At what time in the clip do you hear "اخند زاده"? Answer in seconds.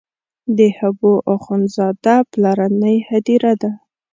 1.35-2.15